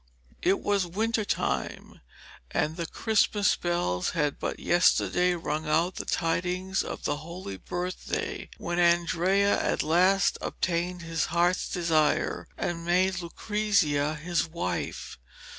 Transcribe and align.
It 0.41 0.61
was 0.61 0.87
winter 0.87 1.23
time, 1.23 2.01
and 2.49 2.75
the 2.75 2.87
Christmas 2.87 3.55
bells 3.55 4.09
had 4.17 4.39
but 4.39 4.57
yesterday 4.59 5.35
rung 5.35 5.67
out 5.69 5.97
the 5.97 6.05
tidings 6.05 6.81
of 6.81 7.03
the 7.03 7.17
Holy 7.17 7.57
Birthday 7.57 8.49
when 8.57 8.79
Andrea 8.79 9.61
at 9.63 9.83
last 9.83 10.39
obtained 10.41 11.03
his 11.03 11.25
heart's 11.25 11.69
desire 11.69 12.47
and 12.57 12.83
made 12.83 13.21
Lucrezia 13.21 14.15
his 14.15 14.47
wife. 14.47 15.19